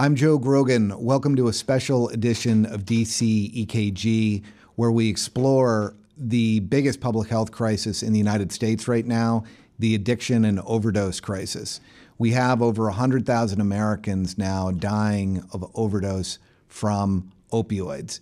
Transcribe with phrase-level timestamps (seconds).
[0.00, 0.96] I'm Joe Grogan.
[0.96, 4.44] Welcome to a special edition of DC EKG
[4.76, 9.42] where we explore the biggest public health crisis in the United States right now
[9.76, 11.80] the addiction and overdose crisis.
[12.16, 16.38] We have over 100,000 Americans now dying of overdose
[16.68, 18.20] from opioids.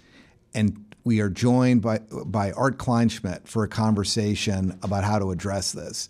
[0.55, 5.73] And we are joined by, by Art Kleinschmidt for a conversation about how to address
[5.73, 6.09] this.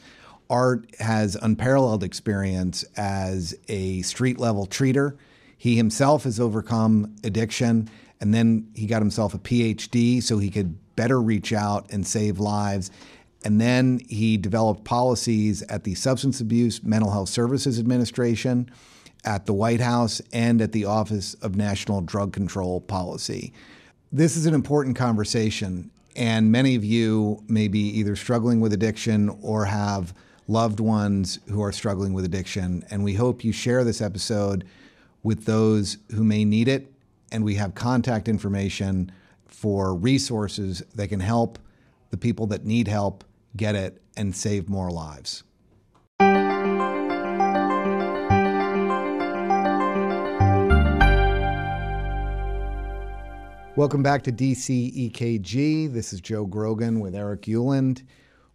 [0.48, 5.16] Art has unparalleled experience as a street level treater.
[5.56, 7.88] He himself has overcome addiction,
[8.20, 12.38] and then he got himself a PhD so he could better reach out and save
[12.38, 12.90] lives.
[13.44, 18.70] And then he developed policies at the Substance Abuse Mental Health Services Administration,
[19.24, 23.52] at the White House, and at the Office of National Drug Control Policy.
[24.12, 29.28] This is an important conversation, and many of you may be either struggling with addiction
[29.42, 30.14] or have
[30.48, 32.84] loved ones who are struggling with addiction.
[32.90, 34.64] And we hope you share this episode
[35.26, 36.86] with those who may need it.
[37.32, 39.10] And we have contact information
[39.44, 41.58] for resources that can help
[42.10, 43.24] the people that need help
[43.56, 45.42] get it and save more lives.
[53.74, 55.92] Welcome back to DC EKG.
[55.92, 58.04] This is Joe Grogan with Eric Ueland.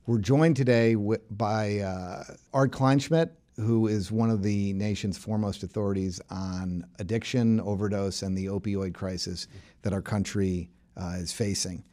[0.06, 2.23] We're joined today by uh,
[2.54, 8.46] Art Kleinschmidt, who is one of the nation's foremost authorities on addiction, overdose, and the
[8.46, 9.48] opioid crisis
[9.82, 11.84] that our country uh, is facing.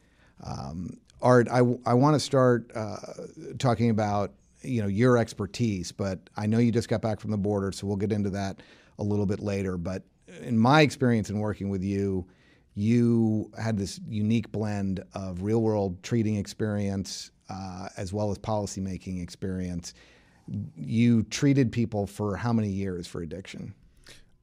[0.43, 2.97] Um, Art, I, I want to start uh,
[3.57, 7.37] talking about you know your expertise, but I know you just got back from the
[7.37, 8.61] border, so we'll get into that
[8.97, 9.77] a little bit later.
[9.77, 10.03] But
[10.41, 12.25] in my experience in working with you,
[12.75, 19.21] you had this unique blend of real world treating experience uh, as well as policymaking
[19.21, 19.93] experience.
[20.75, 23.73] You treated people for how many years for addiction?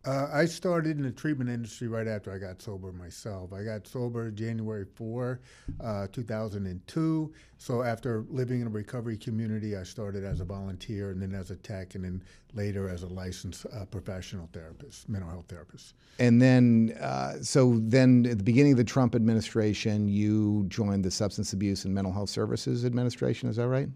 [0.06, 3.52] Uh, I started in the treatment industry right after I got sober myself.
[3.52, 5.40] I got sober January 4,
[5.80, 7.34] uh, 2002.
[7.58, 11.50] So after living in a recovery community, I started as a volunteer and then as
[11.50, 12.22] a tech and then
[12.54, 15.94] later as a licensed uh, professional therapist, mental health therapist.
[16.20, 21.10] And then, uh, so then at the beginning of the Trump administration, you joined the
[21.10, 23.88] Substance Abuse and Mental Health Services Administration, is that right?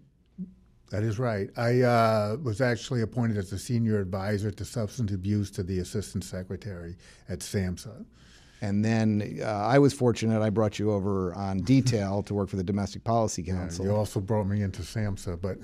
[0.91, 1.49] That is right.
[1.57, 6.25] I uh, was actually appointed as the senior advisor to substance abuse to the assistant
[6.25, 6.97] secretary
[7.29, 8.05] at SAMHSA.
[8.63, 10.41] And then uh, I was fortunate.
[10.41, 13.85] I brought you over on detail to work for the Domestic Policy Council.
[13.85, 15.57] Yeah, you also brought me into SAMHSA, but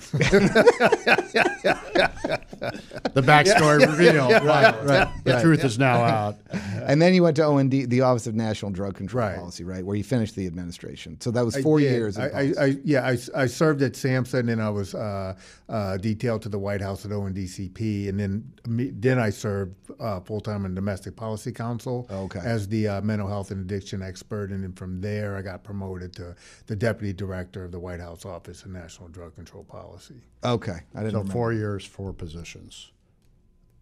[3.14, 3.92] the backstory yeah.
[3.92, 4.32] revealed.
[4.32, 5.24] right, right, right.
[5.24, 5.42] The right.
[5.42, 6.38] truth is now out.
[6.88, 9.98] And then you went to OND, the Office of National Drug Control Policy, right, where
[9.98, 11.20] you finished the administration.
[11.20, 12.18] So that was four years.
[12.18, 15.36] I, I, I, yeah, I, I served at SAMHSA, and then I was uh,
[15.68, 20.40] uh, detailed to the White House at ONDCP, and then then I served uh, full
[20.40, 22.40] time in Domestic Policy Council okay.
[22.40, 26.14] as the uh, mental health and addiction expert, and then from there I got promoted
[26.16, 26.36] to
[26.68, 30.22] the deputy director of the White House Office of National Drug Control Policy.
[30.44, 31.12] Okay, I didn't.
[31.12, 31.34] So remember.
[31.34, 32.47] four years, four positions.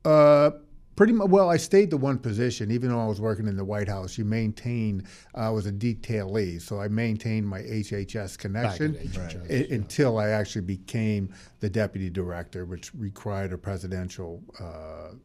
[0.04, 0.52] Uh,
[0.96, 1.30] pretty much.
[1.30, 4.18] Well, I stayed the one position, even though I was working in the White House.
[4.18, 5.06] You maintain.
[5.36, 9.76] Uh, I was a detailee, so I maintained my HHS connection HHS, yeah.
[9.76, 15.16] until I actually became the deputy director, which required a presidential uh,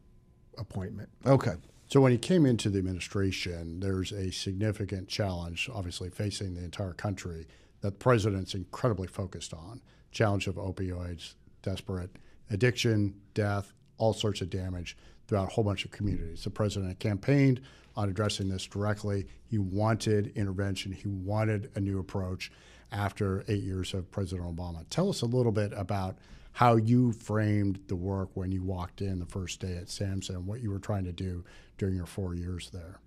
[0.57, 1.09] appointment.
[1.25, 1.53] Okay.
[1.87, 6.93] So when he came into the administration, there's a significant challenge, obviously facing the entire
[6.93, 7.47] country,
[7.81, 9.81] that the president's incredibly focused on:
[10.11, 12.11] challenge of opioids, desperate
[12.51, 14.97] addiction, death, all sorts of damage
[15.27, 16.43] throughout a whole bunch of communities.
[16.43, 17.61] The president campaigned
[17.95, 19.27] on addressing this directly.
[19.43, 20.91] He wanted intervention.
[20.91, 22.51] He wanted a new approach
[22.91, 24.85] after eight years of President Obama.
[24.89, 26.17] Tell us a little bit about
[26.53, 30.45] how you framed the work when you walked in the first day at SAMHSA and
[30.45, 31.45] what you were trying to do
[31.77, 32.99] during your four years there.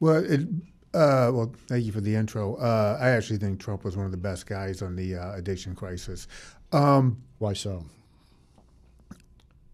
[0.00, 0.40] Well, it,
[0.92, 2.56] uh, well, thank you for the intro.
[2.56, 5.74] Uh, I actually think Trump was one of the best guys on the uh, addiction
[5.74, 6.26] crisis.
[6.72, 7.84] Um, Why so?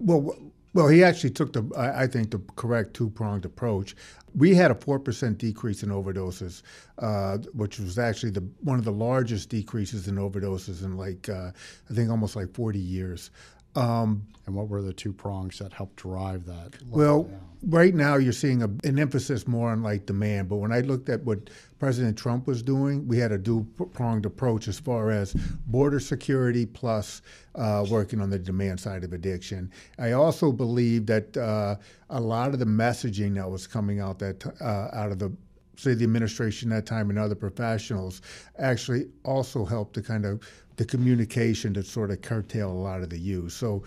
[0.03, 0.37] Well,
[0.75, 3.95] well, he actually took the, I think, the correct two pronged approach.
[4.35, 6.63] We had a four percent decrease in overdoses,
[6.99, 11.53] uh, which was actually the one of the largest decreases in overdoses in like uh,
[11.91, 13.31] I think almost like forty years.
[13.75, 16.75] Um, and what were the two prongs that helped drive that?
[16.89, 17.41] Well, down?
[17.69, 21.09] right now you're seeing a, an emphasis more on like demand, but when I looked
[21.09, 21.49] at what
[21.79, 25.33] President Trump was doing, we had a dual pronged approach as far as
[25.67, 27.23] border security plus
[27.55, 29.71] uh, working on the demand side of addiction.
[29.99, 31.77] I also believe that uh,
[32.11, 35.33] a lot of the messaging that was coming out that uh, out of the
[35.77, 38.23] say the administration at that time and other professionals
[38.59, 40.43] actually also helped to kind of
[40.77, 43.55] the communication to sort of curtail a lot of the use.
[43.55, 43.83] So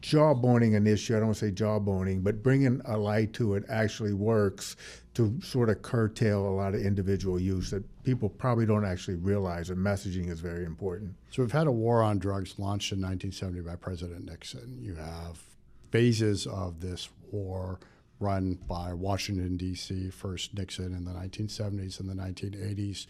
[0.00, 1.14] jawboning an issue.
[1.14, 4.76] I don't want to say jawboning, but bringing a light to it actually works
[5.14, 9.68] to sort of curtail a lot of individual use that people probably don't actually realize
[9.68, 11.14] that messaging is very important.
[11.30, 14.78] So we've had a war on drugs launched in 1970 by President Nixon.
[14.80, 15.42] You have
[15.90, 17.78] phases of this war
[18.18, 23.06] run by Washington, D.C., first Nixon in the 1970s and the 1980s,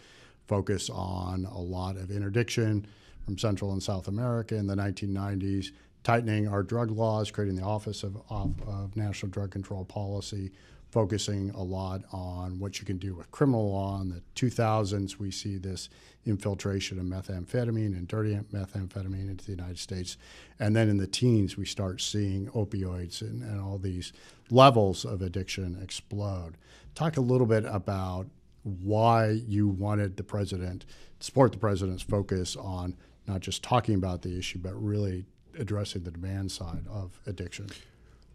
[0.47, 2.85] focus on a lot of interdiction
[3.25, 5.67] from Central and South America in the 1990s,
[6.03, 10.51] tightening our drug laws, creating the Office of, of, of National Drug Control Policy,
[10.91, 14.01] focusing a lot on what you can do with criminal law.
[14.01, 15.89] In the 2000s, we see this
[16.25, 20.17] infiltration of methamphetamine and dirty methamphetamine into the United States.
[20.59, 24.13] And then in the teens, we start seeing opioids and, and all these
[24.49, 26.57] levels of addiction explode.
[26.95, 28.27] Talk a little bit about
[28.63, 30.85] why you wanted the president,
[31.19, 32.95] support the president's focus on
[33.27, 35.25] not just talking about the issue, but really
[35.57, 37.67] addressing the demand side of addiction.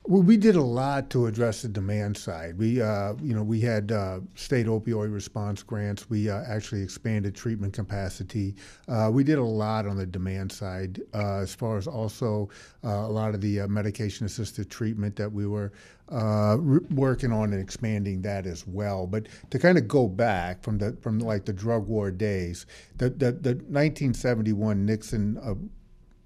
[0.04, 2.58] Well, we did a lot to address the demand side.
[2.58, 6.10] We, uh, you know, we had uh, state opioid response grants.
[6.10, 8.56] We uh, actually expanded treatment capacity.
[8.88, 12.48] Uh, we did a lot on the demand side, uh, as far as also
[12.84, 15.70] uh, a lot of the medication-assisted treatment that we were
[16.10, 19.06] re- working on and expanding that as well.
[19.06, 22.66] But to kind of go back from the from like the drug war days,
[22.96, 25.68] the the, the 1971 Nixon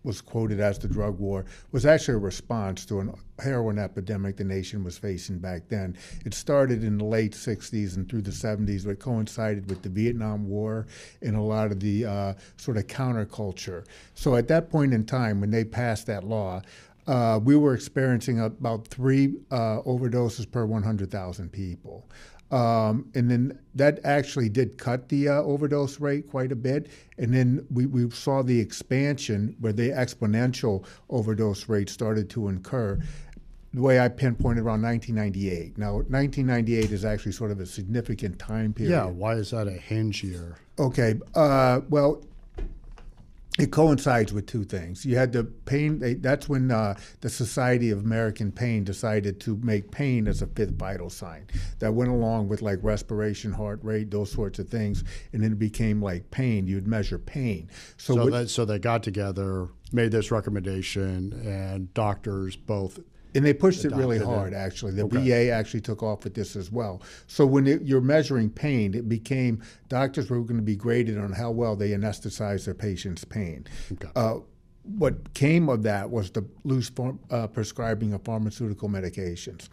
[0.06, 4.44] was quoted as the drug war was actually a response to a heroin epidemic the
[4.44, 5.96] nation was facing back then.
[6.24, 10.48] It started in the late 60s and through the 70s, but coincided with the Vietnam
[10.48, 10.86] War
[11.20, 13.84] and a lot of the uh, sort of counterculture.
[14.14, 16.62] So at that point in time, when they passed that law,
[17.06, 22.08] uh, we were experiencing about three uh, overdoses per 100,000 people.
[22.50, 26.88] Um, and then that actually did cut the uh, overdose rate quite a bit.
[27.18, 32.98] And then we, we saw the expansion where the exponential overdose rate started to incur.
[33.74, 35.76] The way I pinpointed around 1998.
[35.76, 38.92] Now, 1998 is actually sort of a significant time period.
[38.92, 40.56] Yeah, why is that a hinge year?
[40.78, 42.22] Okay, uh, well,
[43.58, 45.06] it coincides with two things.
[45.06, 46.20] You had the pain.
[46.20, 50.72] That's when uh, the Society of American Pain decided to make pain as a fifth
[50.72, 51.46] vital sign.
[51.78, 55.58] That went along with like respiration, heart rate, those sorts of things, and then it
[55.58, 56.66] became like pain.
[56.66, 57.70] You'd measure pain.
[57.96, 63.00] So, so, what, that, so they got together, made this recommendation, and doctors both
[63.36, 64.92] and they pushed it really hard, actually.
[64.92, 65.46] The okay.
[65.46, 67.02] VA actually took off with this as well.
[67.26, 71.32] So when it, you're measuring pain, it became doctors were going to be graded on
[71.32, 73.66] how well they anesthetize their patient's pain.
[73.92, 74.08] Okay.
[74.16, 74.38] Uh,
[74.84, 79.68] what came of that was the loose form, uh, prescribing of pharmaceutical medications.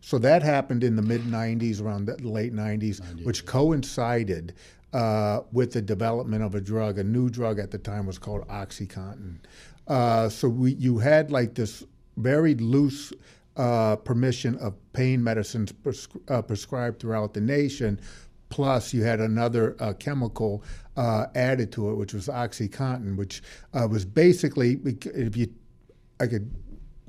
[0.00, 4.54] So that happened in the mid 90s, around the late 90s, which coincided
[4.92, 6.98] uh, with the development of a drug.
[6.98, 9.38] A new drug at the time was called OxyContin.
[9.86, 11.84] Uh, so we, you had like this
[12.16, 13.12] very loose
[13.56, 15.72] uh, permission of pain medicines
[16.28, 18.00] uh, prescribed throughout the nation.
[18.48, 20.62] Plus, you had another uh, chemical
[20.96, 23.42] uh, added to it, which was OxyContin, which
[23.72, 25.52] uh, was basically, if you,
[26.20, 26.50] I could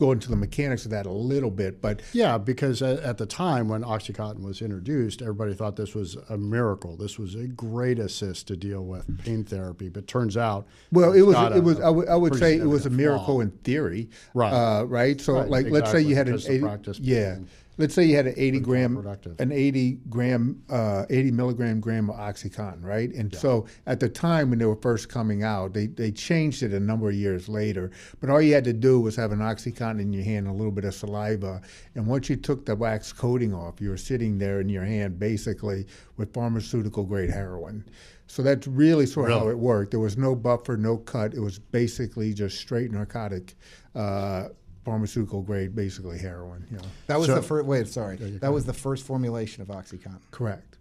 [0.04, 3.70] go into the mechanics of that a little bit, but yeah, because at, the time
[3.70, 6.98] when OxyContin was introduced, everybody thought this was a miracle.
[6.98, 11.22] This was a great assist to deal with pain therapy, but turns out well, it
[11.22, 13.40] was it was I, w- I would say it was a miracle flaw.
[13.40, 14.52] in theory, right?
[14.52, 15.22] Uh, right.
[15.22, 15.80] So right, like, exactly.
[15.80, 17.36] let's say you had an 80, yeah.
[17.36, 17.48] Pain
[17.78, 22.16] let's say you had an 80 gram an 80 gram uh, 80 milligram gram of
[22.16, 23.40] oxycontin right and yeah.
[23.40, 26.80] so at the time when they were first coming out they, they changed it a
[26.80, 30.14] number of years later but all you had to do was have an oxycontin in
[30.14, 31.62] your hand a little bit of saliva
[31.96, 35.18] and once you took the wax coating off you were sitting there in your hand
[35.18, 35.86] basically
[36.18, 37.84] with pharmaceutical grade heroin
[38.28, 39.46] so that's really sort of really?
[39.46, 39.92] how it worked.
[39.92, 41.34] There was no buffer, no cut.
[41.34, 43.54] It was basically just straight narcotic
[43.94, 44.48] uh,
[44.84, 46.66] pharmaceutical grade, basically heroin.
[46.70, 46.84] You know.
[47.08, 47.66] That was so, the first.
[47.66, 48.18] Wait, sorry.
[48.18, 50.20] That was the first formulation of OxyContin.
[50.32, 50.78] Correct.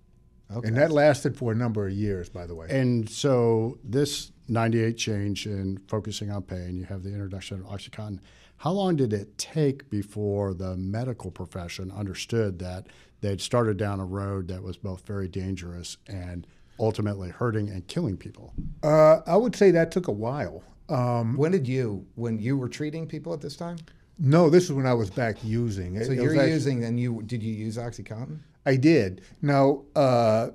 [0.55, 0.69] Okay.
[0.69, 2.67] And that lasted for a number of years, by the way.
[2.69, 8.21] And so this 98 change in focusing on pain, you have the introduction of OxyContin.
[8.59, 12.87] How long did it take before the medical profession understood that
[13.21, 16.47] they'd started down a road that was both very dangerous and
[16.79, 18.53] ultimately hurting and killing people?
[18.83, 20.63] Uh, I would say that took a while.
[20.89, 23.79] Um, when did you, when you were treating people at this time?
[24.19, 25.97] No, this is when I was back using.
[25.97, 28.39] It, so you're actually, using, and you did you use OxyContin?
[28.67, 29.23] I did.
[29.41, 30.51] Now uh,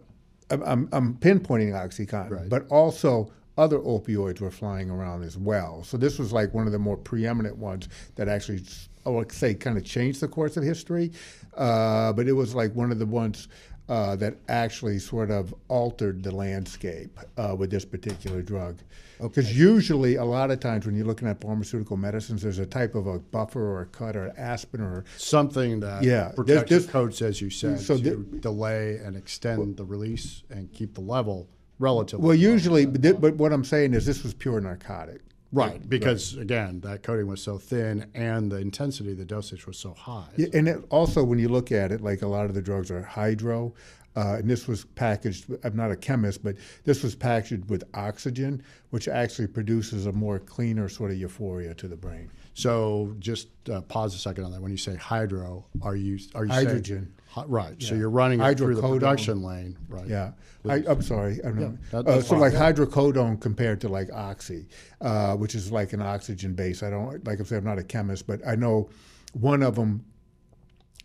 [0.50, 2.50] I'm, I'm pinpointing OxyContin, right.
[2.50, 5.84] but also other opioids were flying around as well.
[5.84, 8.64] So this was like one of the more preeminent ones that actually,
[9.06, 11.12] I would say, kind of changed the course of history.
[11.56, 13.48] Uh, but it was like one of the ones
[13.90, 18.78] uh, that actually sort of altered the landscape uh, with this particular drug.
[19.22, 22.94] Because usually, a lot of times when you're looking at pharmaceutical medicines, there's a type
[22.96, 26.92] of a buffer or a cut or aspirin or Something that Yeah, protects this- the
[26.92, 31.02] coats, as you said, so to thi- delay and extend the release and keep the
[31.02, 31.48] level
[31.80, 32.26] relatively.
[32.28, 35.22] well, usually, but, thi- but what I'm saying is this was pure narcotic.
[35.52, 39.94] Right, because again, that coating was so thin and the intensity, the dosage was so
[39.94, 40.28] high.
[40.36, 42.92] Yeah, and it, also when you look at it, like a lot of the drugs
[42.92, 43.74] are hydro,
[44.18, 45.46] uh, and this was packaged.
[45.64, 50.40] I'm not a chemist, but this was packaged with oxygen, which actually produces a more
[50.40, 52.32] cleaner sort of euphoria to the brain.
[52.56, 54.62] So just uh, pause a second on that.
[54.62, 57.14] When you say hydro, are you are you Hydrogen.
[57.48, 57.82] Right.
[57.84, 60.08] So you're running it through the production lane, right?
[60.08, 60.32] Yeah,
[60.68, 61.40] I, I'm sorry.
[61.44, 61.78] I don't know.
[61.92, 62.40] that- uh, so fine.
[62.40, 64.68] like hydrocodone compared to like oxy,
[65.02, 66.82] uh, which is like an oxygen base.
[66.84, 68.90] I don't like I said I'm not a chemist, but I know
[69.34, 70.04] one of them,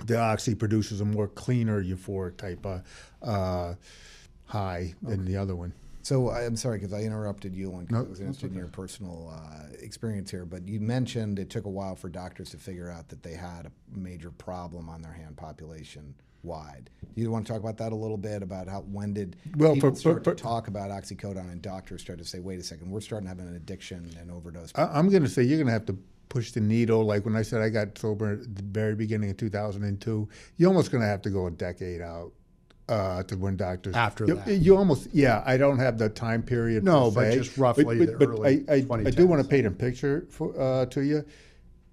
[0.07, 2.83] the oxy produces a more cleaner euphoric type of
[3.23, 3.75] uh,
[4.47, 5.73] high than the other one.
[6.03, 9.67] So I'm sorry because I interrupted you and I was interested in your personal uh,
[9.81, 10.45] experience here.
[10.45, 13.67] But you mentioned it took a while for doctors to figure out that they had
[13.67, 16.91] a major problem on their hand population wide.
[17.15, 19.75] Do you want to talk about that a little bit about how when did Well,
[19.75, 22.65] people for- start for- to talk about oxycodone and doctors start to say, wait a
[22.65, 24.73] second, we're starting to have an addiction and overdose.
[24.75, 25.97] I, I'm going to say you're going to have to
[26.29, 27.05] push the needle.
[27.05, 30.91] Like when I said I got sober at the very beginning of 2002, you're almost
[30.91, 32.33] going to have to go a decade out
[32.89, 34.49] uh, to when doctors After you, that.
[34.49, 35.43] You almost yeah.
[35.47, 36.85] I don't have the time period.
[36.85, 39.67] No, but se, just roughly the but, early I, I, I do want to paint
[39.67, 41.25] a picture for, uh, to you.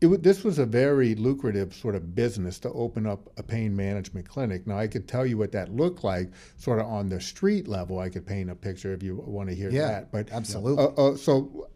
[0.01, 4.29] It, this was a very lucrative sort of business to open up a pain management
[4.29, 4.65] clinic.
[4.65, 7.99] Now I could tell you what that looked like, sort of on the street level.
[7.99, 10.11] I could paint a picture if you want to hear Yeah, that.
[10.11, 10.85] But absolutely.
[10.85, 11.67] uh, uh, so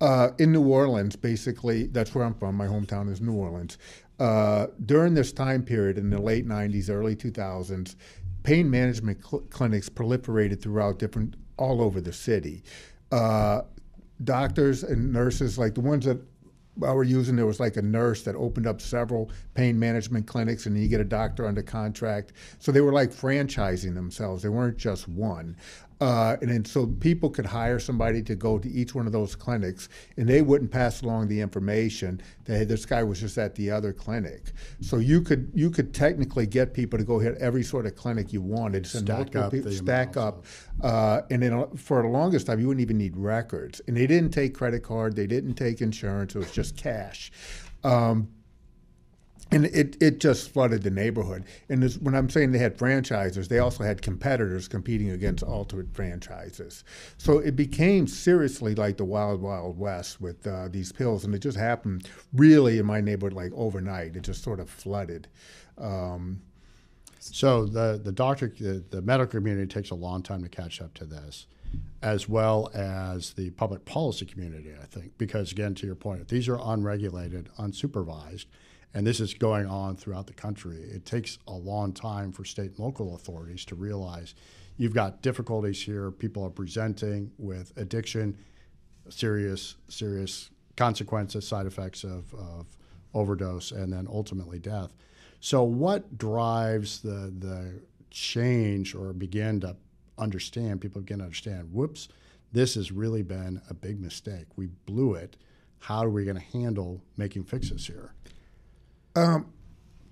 [0.00, 2.54] uh, in New Orleans, basically, that's where I'm from.
[2.54, 3.78] My hometown is New Orleans.
[4.18, 7.96] Uh, during this time period in the late 90s, early 2000s,
[8.42, 12.62] pain management cl- clinics proliferated throughout different, all over the city.
[13.12, 13.62] Uh,
[14.24, 16.18] doctors and nurses, like the ones that
[16.84, 20.66] I were using, there was like a nurse that opened up several pain management clinics,
[20.66, 22.32] and you get a doctor under contract.
[22.58, 24.42] So they were like franchising themselves.
[24.42, 25.56] They weren't just one.
[26.00, 29.34] Uh, and then so people could hire somebody to go to each one of those
[29.34, 29.88] clinics,
[30.18, 33.70] and they wouldn't pass along the information that hey, this guy was just at the
[33.70, 34.52] other clinic.
[34.80, 38.32] So you could you could technically get people to go hit every sort of clinic
[38.32, 40.44] you wanted, Stack multiple up people- stack up,
[40.82, 44.06] uh, and then uh, for the longest time you wouldn't even need records, and they
[44.06, 47.32] didn't take credit card, they didn't take insurance, it was just cash.
[47.84, 48.28] Um,
[49.50, 51.44] and it, it just flooded the neighborhood.
[51.68, 55.94] And this, when I'm saying they had franchises, they also had competitors competing against alternate
[55.94, 56.84] franchises.
[57.18, 61.24] So it became seriously like the wild, wild west with uh, these pills.
[61.24, 64.16] And it just happened really in my neighborhood like overnight.
[64.16, 65.28] It just sort of flooded.
[65.78, 66.42] Um,
[67.18, 70.94] So the the doctor, the, the medical community takes a long time to catch up
[70.94, 71.46] to this,
[72.00, 74.70] as well as the public policy community.
[74.80, 78.46] I think because again, to your point, these are unregulated, unsupervised,
[78.96, 82.70] and this is going on throughout the country, it takes a long time for state
[82.70, 84.34] and local authorities to realize
[84.78, 86.10] you've got difficulties here.
[86.10, 88.38] People are presenting with addiction,
[89.10, 92.74] serious serious consequences, side effects of, of
[93.12, 94.96] overdose, and then ultimately death.
[95.40, 99.76] So, what drives the the change or begin to
[100.16, 100.80] understand?
[100.80, 101.70] People begin to understand.
[101.70, 102.08] Whoops,
[102.50, 104.46] this has really been a big mistake.
[104.56, 105.36] We blew it.
[105.80, 108.14] How are we going to handle making fixes here?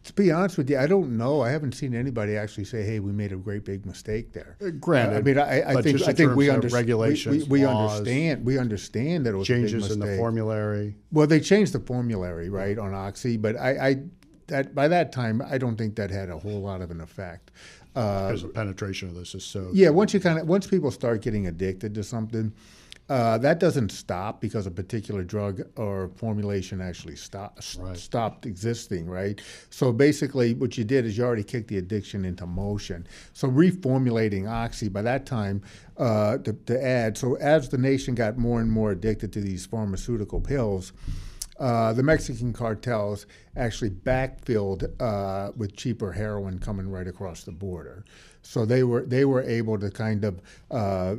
[0.04, 1.40] To be honest with you, I don't know.
[1.40, 4.70] I haven't seen anybody actually say, "Hey, we made a great big mistake there." Uh,
[4.70, 6.72] granted, I mean, I, I think I think we understand.
[6.74, 8.44] regulations, we, we laws, understand.
[8.44, 10.96] We understand that it was a big Changes in the formulary.
[11.10, 14.02] Well, they changed the formulary, right, on Oxy, but I, I
[14.48, 17.50] that by that time, I don't think that had a whole lot of an effect.
[17.96, 20.90] Uh, because the penetration of this is so yeah, once you kind of once people
[20.90, 22.52] start getting addicted to something,
[23.08, 27.96] uh, that doesn't stop because a particular drug or formulation actually stop, Right.
[27.96, 29.40] stopped existing, right?
[29.68, 33.06] So basically, what you did is you already kicked the addiction into motion.
[33.34, 35.60] So reformulating oxy by that time
[35.98, 37.18] uh, to, to add.
[37.18, 40.92] So as the nation got more and more addicted to these pharmaceutical pills.
[41.60, 48.04] Uh, the Mexican cartels actually backfilled uh, with cheaper heroin coming right across the border,
[48.42, 50.40] so they were they were able to kind of
[50.72, 51.14] uh,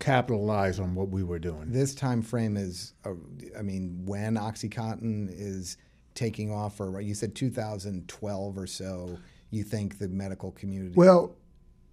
[0.00, 1.70] capitalize on what we were doing.
[1.70, 3.12] This time frame is, uh,
[3.56, 5.76] I mean, when OxyContin is
[6.14, 9.18] taking off, or you said 2012 or so.
[9.50, 10.94] You think the medical community?
[10.94, 11.34] Well,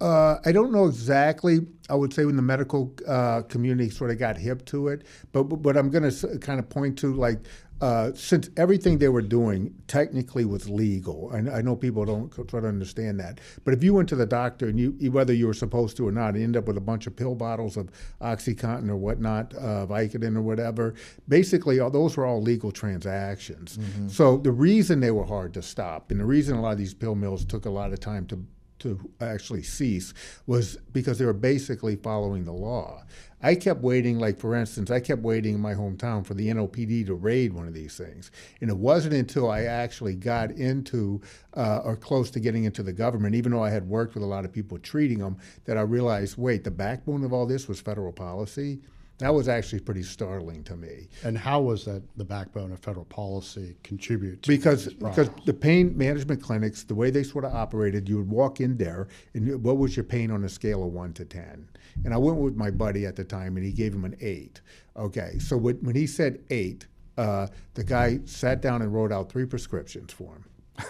[0.00, 1.60] uh, I don't know exactly.
[1.90, 5.44] I would say when the medical uh, community sort of got hip to it, but
[5.44, 7.40] but, but I'm going to kind of point to like
[7.80, 12.60] uh, since everything they were doing technically was legal, I, I know people don't try
[12.60, 13.40] to understand that.
[13.64, 16.12] But if you went to the doctor and you, whether you were supposed to or
[16.12, 19.86] not, and end up with a bunch of pill bottles of OxyContin or whatnot, uh,
[19.86, 20.94] Vicodin or whatever,
[21.28, 23.78] basically all, those were all legal transactions.
[24.08, 26.94] So the reason they were hard to stop, and the reason a lot of these
[26.94, 28.44] pill mills took a lot of time to
[28.80, 30.14] to actually cease
[30.46, 33.02] was because they were basically following the law.
[33.42, 37.06] I kept waiting, like for instance, I kept waiting in my hometown for the NOPD
[37.06, 38.30] to raid one of these things.
[38.60, 41.20] And it wasn't until I actually got into
[41.56, 44.26] uh, or close to getting into the government, even though I had worked with a
[44.26, 47.80] lot of people treating them, that I realized wait, the backbone of all this was
[47.80, 48.80] federal policy.
[49.18, 51.08] That was actually pretty startling to me.
[51.24, 55.96] And how was that the backbone of federal policy contribute to because because the pain
[55.98, 59.78] management clinics, the way they sort of operated, you would walk in there, and what
[59.78, 61.68] was your pain on a scale of one to ten?
[62.04, 64.60] And I went with my buddy at the time, and he gave him an eight.
[64.96, 69.30] Okay, so when, when he said eight, uh, the guy sat down and wrote out
[69.30, 70.44] three prescriptions for him.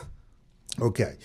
[0.80, 1.16] Okay.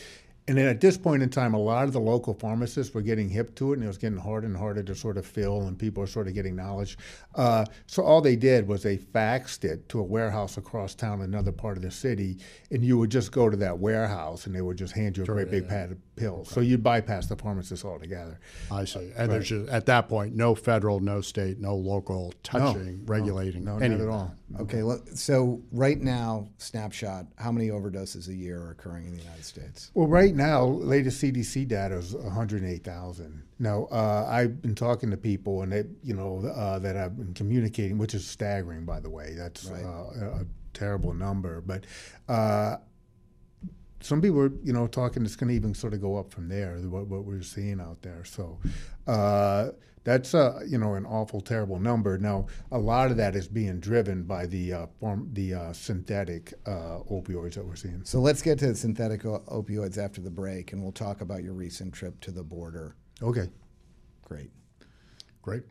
[0.48, 3.30] And then at this point in time, a lot of the local pharmacists were getting
[3.30, 5.80] hip to it, and it was getting harder and harder to sort of fill, and
[5.80, 6.98] people were sort of getting knowledge.
[7.36, 11.26] Uh, so all they did was they faxed it to a warehouse across town, in
[11.26, 12.38] another part of the city,
[12.72, 15.26] and you would just go to that warehouse, and they would just hand you a
[15.26, 16.50] great big pad of pills.
[16.50, 18.40] So you'd bypass the pharmacist altogether.
[18.70, 19.12] I see.
[19.18, 23.78] And there's just, at that point no federal, no state, no local touching, regulating No,
[23.78, 24.36] any not at all.
[24.60, 29.22] Okay, look, so right now, snapshot, how many overdoses a year are occurring in the
[29.22, 29.90] United States?
[29.96, 33.44] Well, right now, latest CDC data is 108,000.
[33.60, 37.34] Now, uh, I've been talking to people, and they, you know, uh, that I've been
[37.34, 39.34] communicating, which is staggering, by the way.
[39.36, 39.84] That's Right.
[39.84, 41.86] uh, a terrible number, but.
[44.04, 46.50] Some people are, you know, talking it's going to even sort of go up from
[46.50, 46.76] there.
[46.78, 48.60] What, what we're seeing out there, so
[49.08, 49.70] uh,
[50.04, 52.18] that's uh, you know an awful terrible number.
[52.18, 56.54] Now, a lot of that is being driven by the uh, form, the uh, synthetic
[56.66, 58.04] uh, opioids that we're seeing.
[58.04, 61.44] So let's get to the synthetic o- opioids after the break, and we'll talk about
[61.44, 62.96] your recent trip to the border.
[63.22, 63.50] Okay.
[64.26, 64.52] Great.
[65.42, 65.64] Great.